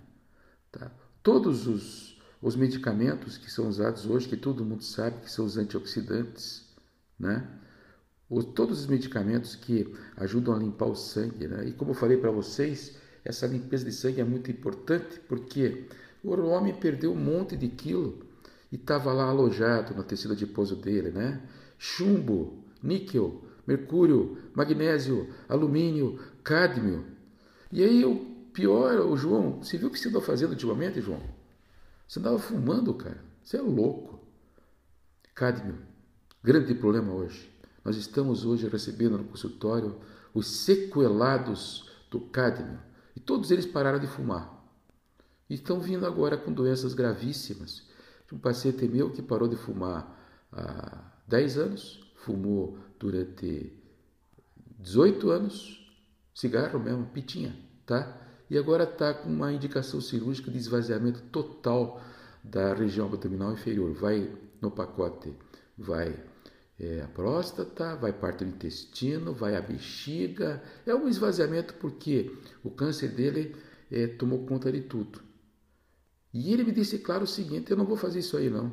tá? 0.72 0.90
todos 1.22 1.66
os, 1.66 2.18
os 2.40 2.56
medicamentos 2.56 3.36
que 3.36 3.50
são 3.50 3.68
usados 3.68 4.06
hoje, 4.06 4.28
que 4.28 4.36
todo 4.36 4.64
mundo 4.64 4.82
sabe 4.82 5.20
que 5.20 5.30
são 5.30 5.44
os 5.44 5.56
antioxidantes, 5.58 6.74
né? 7.18 7.46
O, 8.34 8.42
todos 8.42 8.80
os 8.80 8.86
medicamentos 8.86 9.54
que 9.54 9.94
ajudam 10.16 10.54
a 10.54 10.58
limpar 10.58 10.86
o 10.86 10.96
sangue. 10.96 11.46
Né? 11.46 11.68
E 11.68 11.72
como 11.72 11.92
eu 11.92 11.94
falei 11.94 12.16
para 12.16 12.32
vocês, 12.32 12.96
essa 13.24 13.46
limpeza 13.46 13.84
de 13.84 13.92
sangue 13.92 14.20
é 14.20 14.24
muito 14.24 14.50
importante 14.50 15.20
porque 15.28 15.86
o 16.22 16.32
homem 16.46 16.74
perdeu 16.74 17.12
um 17.12 17.16
monte 17.16 17.56
de 17.56 17.68
quilo 17.68 18.26
e 18.72 18.76
estava 18.76 19.12
lá 19.12 19.26
alojado 19.26 19.94
no 19.94 20.02
tecido 20.02 20.32
adiposo 20.32 20.74
dele, 20.74 21.10
né? 21.10 21.40
Chumbo, 21.78 22.64
níquel, 22.82 23.44
mercúrio, 23.64 24.36
magnésio, 24.52 25.28
alumínio, 25.48 26.18
cádmio. 26.42 27.04
E 27.70 27.84
aí 27.84 28.04
o 28.04 28.16
pior, 28.52 28.98
o 29.06 29.16
João, 29.16 29.62
você 29.62 29.78
viu 29.78 29.88
o 29.88 29.90
que 29.92 29.98
você 29.98 30.08
andou 30.08 30.20
fazendo 30.20 30.50
ultimamente, 30.50 31.00
João? 31.00 31.22
Você 32.08 32.18
andava 32.18 32.38
fumando, 32.38 32.92
cara. 32.94 33.22
Você 33.44 33.58
é 33.58 33.60
louco. 33.60 34.26
Cádmio, 35.34 35.78
grande 36.42 36.74
problema 36.74 37.12
hoje. 37.12 37.53
Nós 37.84 37.96
estamos 37.96 38.44
hoje 38.44 38.66
recebendo 38.68 39.18
no 39.18 39.24
consultório 39.24 40.00
os 40.32 40.46
sequelados 40.46 41.90
do 42.10 42.20
cádmio. 42.20 42.78
E 43.14 43.20
todos 43.20 43.50
eles 43.50 43.66
pararam 43.66 43.98
de 43.98 44.06
fumar. 44.06 44.64
E 45.48 45.54
estão 45.54 45.78
vindo 45.80 46.06
agora 46.06 46.36
com 46.36 46.52
doenças 46.52 46.94
gravíssimas. 46.94 47.86
Um 48.32 48.38
paciente 48.38 48.88
meu 48.88 49.10
que 49.10 49.22
parou 49.22 49.46
de 49.46 49.54
fumar 49.54 50.18
há 50.50 51.04
10 51.28 51.58
anos, 51.58 52.00
fumou 52.16 52.78
durante 52.98 53.72
18 54.80 55.30
anos, 55.30 55.94
cigarro 56.34 56.80
mesmo, 56.80 57.06
pitinha, 57.06 57.56
tá? 57.86 58.20
E 58.50 58.58
agora 58.58 58.84
está 58.84 59.14
com 59.14 59.28
uma 59.28 59.52
indicação 59.52 60.00
cirúrgica 60.00 60.50
de 60.50 60.58
esvaziamento 60.58 61.22
total 61.30 62.00
da 62.42 62.74
região 62.74 63.06
abdominal 63.06 63.52
inferior. 63.52 63.92
Vai 63.94 64.32
no 64.60 64.70
pacote, 64.70 65.32
vai 65.78 66.18
é, 66.78 67.02
a 67.02 67.08
próstata, 67.08 67.94
vai 67.94 68.12
parte 68.12 68.44
do 68.44 68.50
intestino, 68.50 69.32
vai 69.32 69.56
a 69.56 69.60
bexiga. 69.60 70.62
É 70.86 70.94
um 70.94 71.08
esvaziamento 71.08 71.74
porque 71.74 72.32
o 72.62 72.70
câncer 72.70 73.08
dele 73.08 73.54
é, 73.90 74.06
tomou 74.06 74.44
conta 74.44 74.70
de 74.72 74.82
tudo. 74.82 75.22
E 76.32 76.52
ele 76.52 76.64
me 76.64 76.72
disse 76.72 76.98
claro 76.98 77.24
o 77.24 77.28
seguinte: 77.28 77.70
eu 77.70 77.76
não 77.76 77.84
vou 77.84 77.96
fazer 77.96 78.18
isso 78.18 78.36
aí 78.36 78.50
não. 78.50 78.72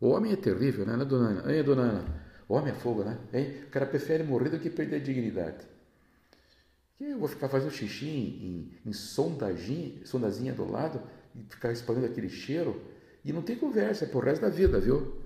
O 0.00 0.08
homem 0.08 0.32
é 0.32 0.36
terrível, 0.36 0.84
né, 0.86 0.96
dona 1.04 1.28
Ana? 1.28 1.54
Hein, 1.54 1.62
dona 1.62 1.82
Ana? 1.82 2.30
O 2.48 2.54
homem 2.54 2.72
é 2.72 2.74
fogo, 2.74 3.04
né? 3.04 3.18
Hein? 3.32 3.64
O 3.66 3.70
cara 3.70 3.86
prefere 3.86 4.22
morrer 4.22 4.50
do 4.50 4.58
que 4.58 4.68
perder 4.68 4.96
a 4.96 4.98
dignidade. 4.98 5.64
Que 6.98 7.04
eu 7.04 7.18
vou 7.18 7.28
ficar 7.28 7.48
fazendo 7.48 7.70
xixi 7.70 8.08
em, 8.08 8.72
em, 8.84 8.90
em 8.90 8.92
sondazinha 8.92 10.52
do 10.52 10.70
lado 10.70 11.00
e 11.34 11.42
ficar 11.48 11.72
espalhando 11.72 12.06
aquele 12.06 12.28
cheiro 12.28 12.80
e 13.24 13.32
não 13.32 13.42
tem 13.42 13.56
conversa, 13.56 14.04
é 14.04 14.08
pro 14.08 14.20
resto 14.20 14.42
da 14.42 14.48
vida, 14.48 14.80
viu? 14.80 15.16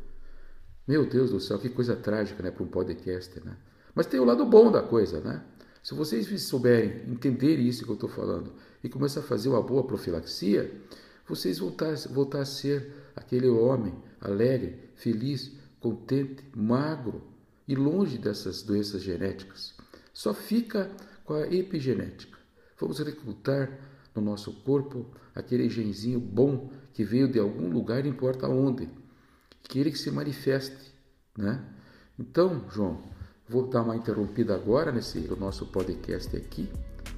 Meu 0.87 1.07
Deus 1.07 1.31
do 1.31 1.41
céu, 1.41 1.59
que 1.59 1.71
coisa 1.71 1.97
trágica, 1.97 2.43
né, 2.43 2.51
para 2.51 2.63
um 2.63 2.67
podcast, 2.67 3.41
né? 3.43 3.57
Mas 3.95 4.05
tem 4.05 4.21
o 4.21 4.25
lado 4.25 4.45
bom 4.45 4.71
da 4.71 4.83
coisa, 4.83 5.19
né? 5.19 5.43
Se 5.83 5.95
vocês 5.95 6.43
souberem 6.43 7.11
entender 7.11 7.59
isso 7.59 7.85
que 7.85 7.91
eu 7.91 7.95
estou 7.95 8.09
falando 8.09 8.53
e 8.83 8.89
começar 8.91 9.21
a 9.21 9.23
fazer 9.23 9.49
uma 9.49 9.63
boa 9.63 9.85
profilaxia, 9.85 10.71
vocês 11.27 11.59
vão 11.59 11.69
voltar, 11.69 11.97
voltar 12.11 12.41
a 12.41 12.45
ser 12.45 12.93
aquele 13.17 13.49
homem 13.49 13.95
alegre, 14.21 14.91
feliz, 14.95 15.53
contente, 15.81 16.45
magro 16.55 17.23
e 17.67 17.75
longe 17.75 18.19
dessas 18.19 18.63
doenças 18.63 19.03
genéticas. 19.03 19.73
Só 20.13 20.35
fica 20.35 20.91
com 21.25 21.33
a 21.33 21.47
epigenética. 21.47 22.39
Vamos 22.79 22.99
recrutar 22.99 23.71
no 24.15 24.21
nosso 24.21 24.53
corpo 24.53 25.07
aquele 25.35 25.67
genzinho 25.71 26.21
bom 26.21 26.71
que 26.93 27.05
veio 27.05 27.27
de 27.27 27.39
algum 27.39 27.71
lugar, 27.71 28.03
não 28.03 28.11
importa 28.11 28.47
onde 28.49 28.87
que 29.69 29.79
ele 29.79 29.91
que 29.91 29.99
se 29.99 30.11
manifeste, 30.11 30.95
né? 31.37 31.63
Então, 32.19 32.65
João, 32.71 33.03
vou 33.49 33.67
dar 33.69 33.83
uma 33.83 33.97
interrompida 33.97 34.55
agora 34.55 34.93
nesse 34.93 35.19
nosso 35.39 35.67
podcast 35.67 36.37
aqui, 36.37 36.71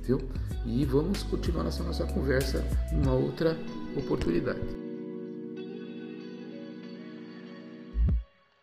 viu? 0.03 0.19
E 0.65 0.85
vamos 0.85 1.23
continuar 1.23 1.67
essa 1.67 1.83
nossa 1.83 2.07
conversa 2.07 2.65
numa 2.93 3.13
outra 3.13 3.57
oportunidade. 3.97 4.86